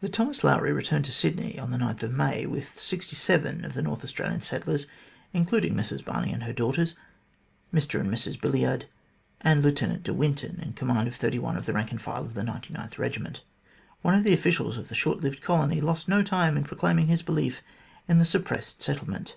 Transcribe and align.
The 0.00 0.08
Thomas 0.10 0.44
Lowry 0.44 0.70
returned 0.70 1.06
to 1.06 1.12
Sydney 1.12 1.58
on 1.58 1.70
May 1.70 1.78
9, 1.78 2.50
with 2.50 2.78
sixty 2.78 3.16
seven 3.16 3.64
of 3.64 3.72
the 3.72 3.80
North 3.80 4.04
Australian 4.04 4.42
settlers, 4.42 4.86
including 5.32 5.74
Mrs 5.74 6.04
Barney 6.04 6.30
and 6.30 6.42
her 6.42 6.52
daughters, 6.52 6.94
Mr 7.72 7.98
and 7.98 8.10
Mrs 8.10 8.38
Billyard, 8.38 8.84
and 9.40 9.64
Lieu 9.64 9.72
tenant 9.72 10.02
de 10.02 10.12
Winton 10.12 10.60
in 10.60 10.74
command 10.74 11.08
of 11.08 11.14
thirty 11.16 11.38
one 11.38 11.56
of 11.56 11.64
the 11.64 11.72
rank 11.72 11.90
and 11.90 12.02
file 12.02 12.26
of 12.26 12.34
the 12.34 12.42
99th 12.42 12.90
Kegiment. 12.96 13.40
One 14.02 14.12
of 14.12 14.24
the 14.24 14.34
officials 14.34 14.76
of 14.76 14.88
the 14.88 14.94
short 14.94 15.20
lived 15.22 15.40
colony 15.40 15.80
lost 15.80 16.06
no 16.06 16.22
time 16.22 16.58
in 16.58 16.64
proclaiming 16.64 17.06
his 17.06 17.22
belief 17.22 17.62
in 18.06 18.18
the 18.18 18.26
suppressed 18.26 18.82
settlement. 18.82 19.36